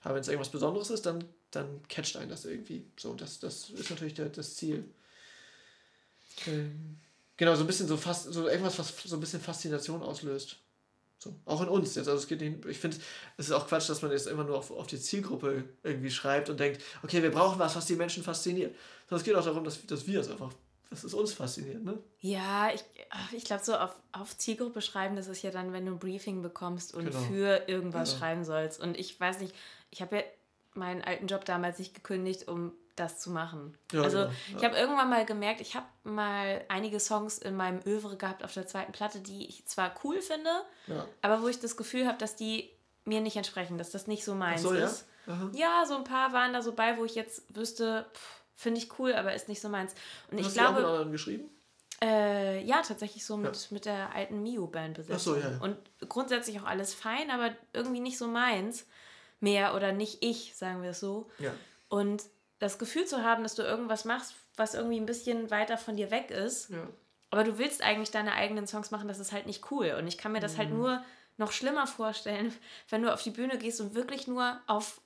[0.03, 2.87] Aber wenn es irgendwas Besonderes ist, dann, dann catcht einen das irgendwie.
[2.99, 4.85] So, das, das ist natürlich der, das Ziel.
[6.47, 6.97] Ähm,
[7.37, 10.57] genau, so ein bisschen so fast, so irgendwas, was so ein bisschen Faszination auslöst.
[11.19, 12.09] So, auch in uns jetzt.
[12.09, 12.97] Also es geht nicht, ich finde,
[13.37, 16.49] es ist auch Quatsch, dass man jetzt immer nur auf, auf die Zielgruppe irgendwie schreibt
[16.49, 18.75] und denkt, okay, wir brauchen was, was die Menschen fasziniert.
[19.07, 20.51] Sondern es geht auch darum, dass, dass wir es einfach
[20.91, 21.99] das ist uns faszinierend, ne?
[22.19, 22.85] Ja, ich,
[23.33, 26.43] ich glaube, so auf, auf Zielgruppe schreiben, das ist ja dann, wenn du ein Briefing
[26.43, 27.19] bekommst und genau.
[27.21, 28.19] für irgendwas genau.
[28.21, 28.81] schreiben sollst.
[28.81, 29.55] Und ich weiß nicht,
[29.91, 30.23] ich habe ja
[30.75, 33.79] meinen alten Job damals nicht gekündigt, um das zu machen.
[33.93, 34.31] Ja, also genau.
[34.31, 34.57] ja.
[34.59, 38.53] ich habe irgendwann mal gemerkt, ich habe mal einige Songs in meinem Övre gehabt auf
[38.53, 40.51] der zweiten Platte, die ich zwar cool finde,
[40.89, 41.07] ja.
[41.23, 42.69] aber wo ich das Gefühl habe, dass die
[43.05, 45.07] mir nicht entsprechen, dass das nicht so meins so, ist.
[45.53, 48.99] Ja, so ein paar waren da so bei, wo ich jetzt wüsste, pff, Finde ich
[48.99, 49.95] cool, aber ist nicht so meins.
[50.31, 50.75] Und Hast ich glaube.
[50.75, 51.49] Hast du auch mit geschrieben?
[52.03, 53.63] Äh, ja, tatsächlich so mit, ja.
[53.71, 55.25] mit der alten Mio-Band besetzt.
[55.25, 55.59] So, ja, ja.
[55.63, 55.79] Und
[56.11, 58.85] grundsätzlich auch alles fein, aber irgendwie nicht so meins.
[59.41, 61.31] Mehr oder nicht ich, sagen wir es so.
[61.39, 61.55] Ja.
[61.89, 62.25] Und
[62.59, 66.11] das Gefühl zu haben, dass du irgendwas machst, was irgendwie ein bisschen weiter von dir
[66.11, 66.69] weg ist.
[66.69, 66.87] Ja.
[67.31, 69.95] Aber du willst eigentlich deine eigenen Songs machen, das ist halt nicht cool.
[69.99, 70.75] Und ich kann mir das halt mhm.
[70.75, 71.05] halt nur
[71.39, 72.53] noch schlimmer vorstellen,
[72.91, 75.01] wenn du auf die Bühne gehst und wirklich nur auf,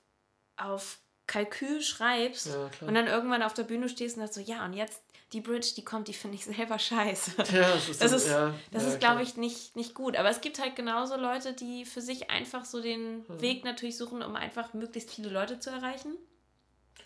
[0.57, 4.63] auf Kalkül schreibst ja, und dann irgendwann auf der Bühne stehst und sagst so, ja,
[4.65, 5.01] und jetzt
[5.33, 7.31] die Bridge, die kommt, die finde ich selber scheiße.
[7.51, 10.15] Ja, das ist, das ist, ja, das ja, ist glaube ich, nicht, nicht gut.
[10.17, 13.41] Aber es gibt halt genauso Leute, die für sich einfach so den hm.
[13.41, 16.15] Weg natürlich suchen, um einfach möglichst viele Leute zu erreichen.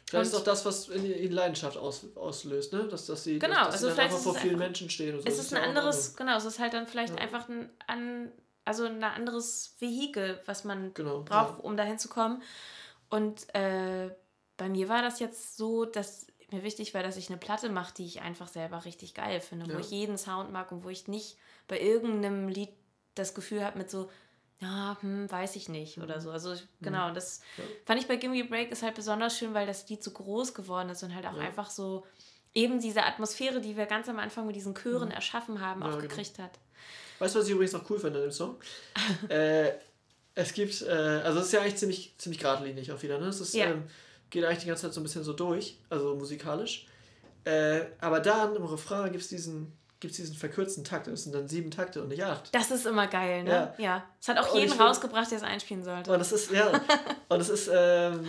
[0.09, 2.87] Vielleicht ist auch das, was in Leidenschaft aus, auslöst, ne?
[2.87, 5.15] Dass, dass sie, genau, dass, dass also sie einfach vor vielen einfach, Menschen stehen.
[5.15, 5.27] Und so.
[5.27, 8.31] Es ist ein anderes, genau, es ist halt dann vielleicht einfach ein, an,
[8.65, 12.41] also ein anderes Vehikel, was man genau, braucht, um dahin zu kommen.
[13.09, 14.09] Und äh,
[14.57, 17.93] bei mir war das jetzt so, dass mir wichtig war, dass ich eine Platte mache,
[17.95, 19.75] die ich einfach selber richtig geil finde, ja.
[19.75, 22.69] wo ich jeden Sound mag und wo ich nicht bei irgendeinem Lied
[23.15, 24.09] das Gefühl habe mit so,
[24.59, 26.03] ja, hm, weiß ich nicht mhm.
[26.03, 26.31] oder so.
[26.31, 26.85] Also ich, mhm.
[26.85, 27.63] genau, das ja.
[27.85, 30.89] fand ich bei Gimme Break ist halt besonders schön, weil das Lied so groß geworden
[30.89, 31.43] ist und halt auch ja.
[31.43, 32.05] einfach so
[32.53, 35.15] eben diese Atmosphäre, die wir ganz am Anfang mit diesen Chören mhm.
[35.15, 36.01] erschaffen haben, auch genau.
[36.01, 36.51] gekriegt hat.
[37.19, 38.57] Weißt du, was ich übrigens noch cool finde an dem Song?
[39.29, 39.73] äh,
[40.39, 43.27] es gibt, äh, also es ist ja eigentlich ziemlich, ziemlich geradlinig auch wieder, ne?
[43.27, 43.65] Es ist, ja.
[43.65, 43.83] ähm,
[44.29, 46.87] geht eigentlich die ganze Zeit so ein bisschen so durch, also musikalisch.
[47.43, 51.07] Äh, aber dann im Refrain gibt es diesen, gibt's diesen verkürzten Takt.
[51.07, 52.53] Das sind dann sieben Takte und nicht acht.
[52.55, 53.73] Das ist immer geil, ne?
[53.77, 53.83] Ja.
[53.83, 54.03] ja.
[54.21, 56.11] Es hat auch und jeden rausgebracht, der es einspielen sollte.
[56.11, 56.71] Und das ist, ja,
[57.29, 58.25] und es ist, ähm,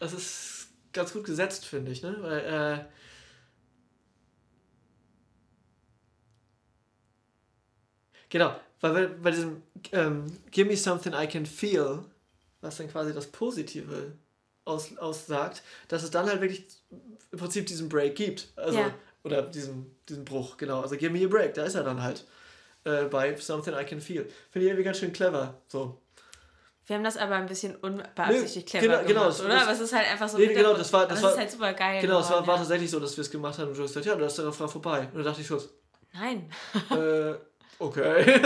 [0.00, 2.16] das ist ganz gut gesetzt, finde ich, ne?
[2.20, 2.84] Weil, äh,
[8.32, 12.04] Genau, weil bei, diesem ähm, Give me something I can feel,
[12.60, 14.12] was dann quasi das Positive
[14.64, 16.66] aus, aussagt, dass es dann halt wirklich
[17.30, 18.48] im Prinzip diesen Break gibt.
[18.56, 18.94] Also, ja.
[19.24, 20.80] Oder diesen, diesen Bruch, genau.
[20.80, 22.26] Also give me a break, da ist er dann halt.
[22.84, 24.28] Äh, bei Something I Can Feel.
[24.50, 25.62] Finde ich irgendwie ganz schön clever.
[25.68, 26.02] So.
[26.86, 29.62] Wir haben das aber ein bisschen unbeabsichtigt clever genau, genau gemacht, genau, oder?
[29.62, 30.38] Aber es ist halt einfach so.
[30.38, 32.00] Nee, genau, das war, das war, ist halt super geil.
[32.00, 34.06] Genau, es war, war tatsächlich so, dass wir es gemacht haben und du hast gesagt,
[34.06, 35.02] ja, da ist der Refrain vorbei.
[35.12, 35.62] Und dann dachte ich so,
[36.12, 36.50] nein.
[36.90, 37.34] äh,
[37.82, 38.40] okay.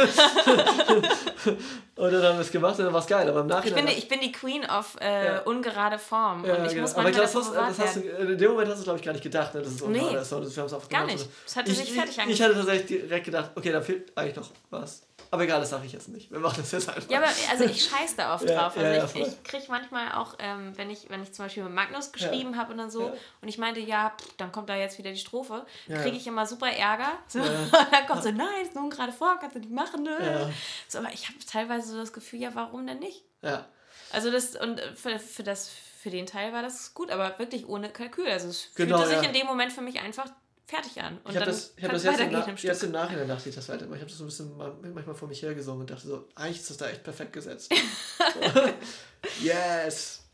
[1.97, 3.29] und dann haben wir es gemacht und dann war es geil.
[3.29, 3.79] Aber im Nachhinein.
[3.79, 5.39] Ich bin, die, ich bin die Queen of äh, ja.
[5.43, 6.45] ungerade Form.
[6.45, 6.83] Ja, und ich genau.
[6.83, 9.05] muss aber ich glaub, das, das hast du, in dem Moment hast du, glaube ich,
[9.05, 10.31] gar nicht gedacht, ne, dass es ungerade nee, ist.
[10.31, 11.29] Wir haben es auch gar nicht.
[11.45, 12.31] Das hatte sich fertig angefangen.
[12.31, 15.03] Ich hatte tatsächlich direkt gedacht, okay, da fehlt eigentlich noch was.
[15.31, 16.31] Aber egal, das sage ich jetzt nicht.
[16.31, 17.11] Wir machen das jetzt einfach.
[17.11, 18.77] Ja, aber also ich scheiß da oft drauf.
[18.77, 21.75] Also ja, ich, ich kriege manchmal auch, ähm, wenn, ich, wenn ich zum Beispiel mit
[21.75, 22.59] Magnus geschrieben ja.
[22.59, 25.19] habe und dann so, und ich meinte, ja, pff, dann kommt da jetzt wieder die
[25.19, 27.13] Strophe, kriege ich immer super Ärger.
[27.27, 30.03] So, und dann kommt so, nein, ist nun gerade vor, kannst du nicht machen.
[30.03, 30.53] Ne?
[30.89, 33.25] So, aber ich habe teilweise so das Gefühl, ja, warum denn nicht?
[33.43, 33.67] Ja.
[34.13, 37.91] Also das, und für, für das für den Teil war das gut, aber wirklich ohne
[37.91, 38.29] Kalkül.
[38.29, 40.31] Also es genau, fühlte sich in dem Moment für mich einfach
[40.67, 41.19] fertig an.
[41.25, 43.55] Und ich habe das, ich hab das jetzt, im, Na jetzt im Nachhinein dachte ich
[43.55, 44.57] das weiter, ich habe das so ein bisschen
[44.95, 47.73] manchmal vor mich hergesungen und dachte so, eigentlich ist das da echt perfekt gesetzt.
[49.41, 50.26] yes!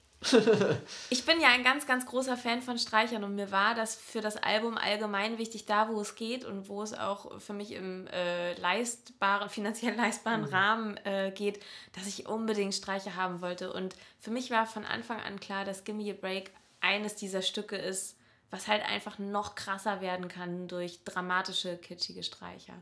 [1.10, 4.20] Ich bin ja ein ganz, ganz großer Fan von Streichern und mir war das für
[4.20, 8.06] das Album allgemein wichtig, da wo es geht und wo es auch für mich im
[8.06, 10.48] äh, leistbaren, finanziell leistbaren mhm.
[10.48, 11.60] Rahmen äh, geht,
[11.94, 13.72] dass ich unbedingt Streicher haben wollte.
[13.72, 17.76] Und für mich war von Anfang an klar, dass Gimme a Break eines dieser Stücke
[17.76, 18.16] ist,
[18.50, 22.74] was halt einfach noch krasser werden kann durch dramatische, kitschige Streicher.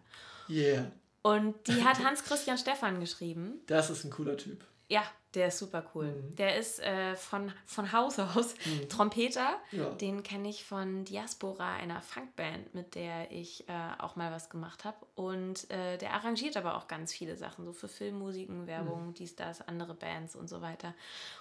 [0.48, 0.90] Yeah.
[1.22, 3.60] Und die hat Hans Christian Stephan geschrieben.
[3.66, 4.64] Das ist ein cooler Typ.
[4.88, 6.06] Ja, der ist super cool.
[6.06, 6.36] Mhm.
[6.36, 8.88] Der ist äh, von, von Haus aus mhm.
[8.88, 9.58] Trompeter.
[9.70, 9.90] Ja.
[9.90, 14.84] Den kenne ich von Diaspora, einer Funkband, mit der ich äh, auch mal was gemacht
[14.84, 14.98] habe.
[15.14, 19.14] Und äh, der arrangiert aber auch ganz viele Sachen, so für Filmmusiken, Werbung, mhm.
[19.14, 20.94] dies, das, andere Bands und so weiter.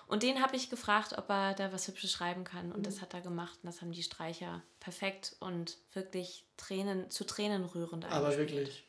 [0.08, 2.72] Und den habe ich gefragt, ob er da was Hübsches schreiben kann.
[2.72, 3.02] Und das mhm.
[3.02, 3.60] hat er gemacht.
[3.64, 8.89] Und das haben die Streicher perfekt und wirklich Tränen, zu Tränen rührend Aber wirklich.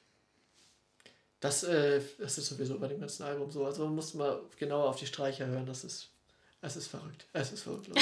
[1.41, 3.65] Das, äh, das ist sowieso bei dem ganzen Album so.
[3.65, 5.65] Also man muss mal genauer auf die Streicher hören.
[5.65, 6.11] Das ist,
[6.61, 7.27] es ist verrückt.
[7.33, 7.89] Es ist verrückt,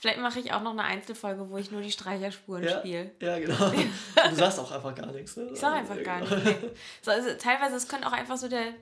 [0.00, 3.12] Vielleicht mache ich auch noch eine Einzelfolge, wo ich nur die Streicherspuren ja, spiele.
[3.20, 3.72] Ja, genau.
[4.30, 5.36] Du sagst auch einfach gar nichts.
[5.36, 5.50] Ne?
[5.52, 6.36] Ich sag einfach gar nichts.
[6.44, 6.56] Nee.
[7.02, 8.74] So, also, teilweise, es könnte auch einfach so der,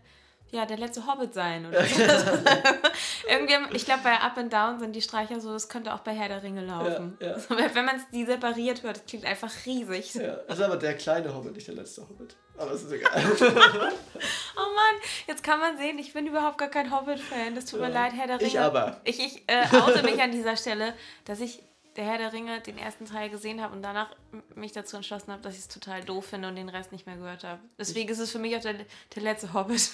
[0.50, 1.66] ja, der letzte Hobbit sein.
[1.66, 2.02] Oder so.
[3.28, 6.14] Irgendwie, ich glaube, bei Up and Down sind die Streicher so, das könnte auch bei
[6.14, 7.18] Herr der Ringe laufen.
[7.20, 7.34] Ja, ja.
[7.34, 10.14] Also, wenn man die separiert hört, das klingt einfach riesig.
[10.14, 12.36] Ja, also aber der kleine Hobbit, nicht der letzte Hobbit.
[12.58, 13.10] Aber es ist egal.
[13.40, 14.94] oh Mann,
[15.26, 17.54] jetzt kann man sehen, ich bin überhaupt gar kein Hobbit-Fan.
[17.54, 17.88] Das tut ja.
[17.88, 18.48] mir leid, Herr der Ringe.
[18.48, 19.00] Ich aber.
[19.04, 21.62] Ich, ich äh, oute mich an dieser Stelle, dass ich
[21.96, 24.14] der Herr der Ringe den ersten Teil gesehen habe und danach
[24.54, 27.16] mich dazu entschlossen habe, dass ich es total doof finde und den Rest nicht mehr
[27.16, 27.60] gehört habe.
[27.78, 28.74] Deswegen ist es für mich auch der,
[29.14, 29.90] der letzte Hobbit.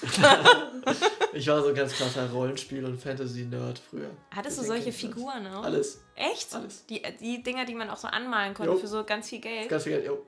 [1.32, 4.10] ich war so ein ganz krasser Rollenspiel- und Fantasy-Nerd früher.
[4.34, 5.64] Hattest du solche Figuren auch?
[5.64, 6.00] Alles.
[6.16, 6.54] Echt?
[6.54, 6.86] Alles.
[6.86, 8.78] Die, die Dinger, die man auch so anmalen konnte jo.
[8.78, 9.68] für so ganz viel Geld?
[9.68, 10.26] Ganz viel Geld, jo.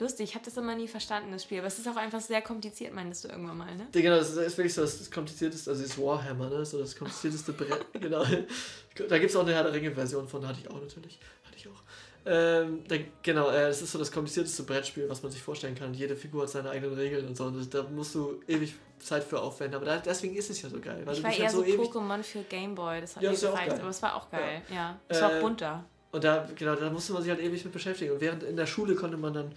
[0.00, 1.58] Lustig, ich habe das immer nie verstanden, das Spiel.
[1.58, 3.86] Aber es ist auch einfach sehr kompliziert, meinst du irgendwann mal, ne?
[3.94, 6.64] Ja, genau, das ist wirklich so das komplizierteste, also das Warhammer, ne?
[6.64, 8.24] So das komplizierteste Brett, genau.
[8.24, 11.18] Da gibt es auch eine Herr der Ringe-Version von, hatte ich auch natürlich.
[11.44, 11.82] Hatte ich auch.
[12.26, 15.94] Ähm, da, genau, äh, das ist so das komplizierteste Brettspiel, was man sich vorstellen kann.
[15.94, 17.44] Jede Figur hat seine eigenen Regeln und so.
[17.44, 19.76] Und da musst du ewig Zeit für aufwenden.
[19.76, 21.00] Aber da, deswegen ist es ja so geil.
[21.04, 23.80] Weil ich war eher halt so, so Pokémon für Gameboy, das hat ja, mir gefallen.
[23.80, 24.74] Aber es war auch geil, ja.
[24.74, 25.00] ja.
[25.08, 25.84] Es war äh, bunter.
[26.12, 28.12] Und da, genau, da musste man sich halt ewig mit beschäftigen.
[28.12, 29.52] Und während in der Schule konnte man dann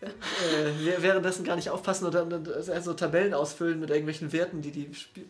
[0.00, 2.26] äh, währenddessen gar nicht aufpassen oder
[2.80, 5.22] so Tabellen ausfüllen mit irgendwelchen Werten, die die Sp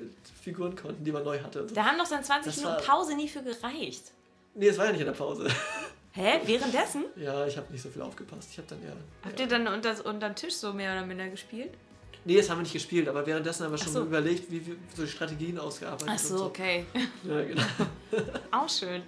[0.43, 1.67] Figuren konnten, die man neu hatte.
[1.73, 4.13] Da haben doch dann 20 das Minuten Pause nie für gereicht.
[4.55, 5.49] Nee, es war ja nicht in der Pause.
[6.13, 6.41] Hä?
[6.45, 7.05] Währenddessen?
[7.17, 8.49] Ja, ich habe nicht so viel aufgepasst.
[8.51, 8.93] Ich habe dann ja.
[9.25, 9.45] Habt ja.
[9.45, 11.73] ihr dann unter, unter den Tisch so mehr oder minder gespielt?
[12.29, 14.03] Nee, das haben wir nicht gespielt, aber währenddessen haben wir schon so.
[14.03, 16.45] überlegt, wie wir so Strategien ausgearbeitet Ach so, so.
[16.45, 16.85] okay.
[17.25, 17.63] Ja, genau.
[18.51, 19.03] auch schön.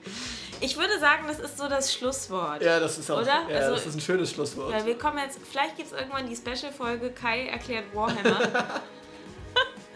[0.58, 2.62] Ich würde sagen, das ist so das Schlusswort.
[2.62, 3.20] Ja, das ist auch.
[3.20, 3.46] Oder?
[3.50, 4.72] Ja, also, das ist ein schönes Schlusswort.
[4.72, 8.40] Weil wir kommen jetzt, vielleicht gibt es irgendwann die Special-Folge Kai erklärt Warhammer.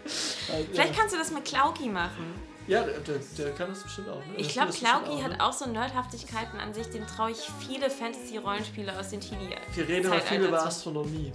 [0.71, 2.31] vielleicht kannst du das mit Klauki machen.
[2.67, 4.23] Ja, der, der, kann das bestimmt auch.
[4.23, 4.35] Ne?
[4.37, 5.43] Ich glaube, Klauki hat ne?
[5.43, 9.49] auch so Nerdhaftigkeiten an sich, dem traue ich viele Fantasy-Rollenspiele aus den Teenie.
[9.73, 11.33] Wir reden aber viel über Astronomie.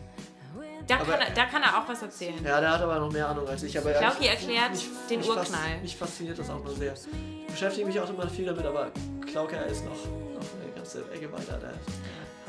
[0.87, 2.45] Da kann, er, da kann er auch was erzählen.
[2.45, 3.79] Ja, der hat aber noch mehr Ahnung als ich.
[3.79, 5.47] Aber Klauki erklärt mich, den mich Urknall.
[5.47, 6.95] Fas, mich fasziniert das auch nur sehr.
[6.95, 8.91] Ich beschäftige mich auch immer viel damit, aber
[9.31, 11.59] Klauki ist noch, noch eine ganze Ecke weiter.
[11.59, 11.73] Der,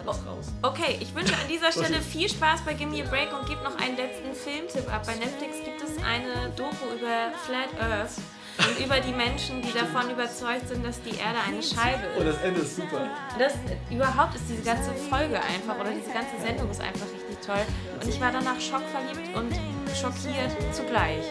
[0.06, 0.15] Oh,
[0.63, 3.78] okay, ich wünsche an dieser Stelle viel Spaß bei Gimme a Break und gebe noch
[3.80, 5.04] einen letzten Filmtipp ab.
[5.06, 8.13] Bei Netflix gibt es eine Doku über Flat Earth
[8.57, 12.19] und über die Menschen, die davon überzeugt sind, dass die Erde eine Scheibe ist.
[12.19, 13.07] Und das Ende ist super.
[13.39, 13.53] Das,
[13.89, 17.63] überhaupt ist diese ganze Folge einfach oder diese ganze Sendung ist einfach richtig toll.
[17.99, 19.53] Und ich war danach schockverliebt und
[19.95, 21.23] schockiert zugleich.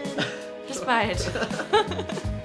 [0.66, 1.18] Bis bald.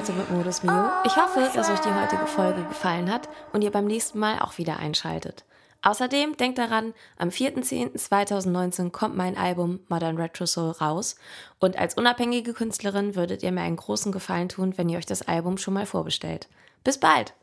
[0.00, 0.88] heute mit Modus Mio.
[1.04, 4.56] Ich hoffe, dass euch die heutige Folge gefallen hat und ihr beim nächsten Mal auch
[4.56, 5.44] wieder einschaltet.
[5.82, 11.16] Außerdem denkt daran, am 4.10.2019 kommt mein Album Modern Retro Soul raus
[11.58, 15.20] und als unabhängige Künstlerin würdet ihr mir einen großen Gefallen tun, wenn ihr euch das
[15.20, 16.48] Album schon mal vorbestellt.
[16.82, 17.34] Bis bald!